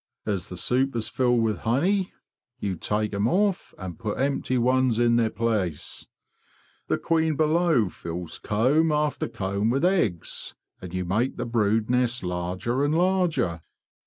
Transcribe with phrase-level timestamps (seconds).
[0.25, 2.11] As the supers fill with honey
[2.57, 6.07] you take them off and put empty ones in their place.
[6.87, 12.23] The queen below fills comb after comb with eggs, and you make the brood nest
[12.23, 13.61] larger and larger.